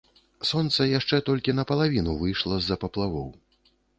Сонца 0.51 0.87
яшчэ 0.99 1.19
толькі 1.27 1.55
напалавіну 1.59 2.17
выйшла 2.21 2.59
з-за 2.63 2.79
паплавоў. 2.87 3.29